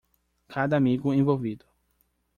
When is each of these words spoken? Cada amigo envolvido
Cada 0.47 0.77
amigo 0.77 1.13
envolvido 1.13 1.67